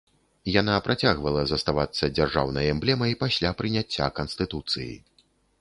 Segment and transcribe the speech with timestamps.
[0.61, 4.93] Яна працягвала заставацца дзяржаўнай эмблемай пасля прыняцця канстытуцыі.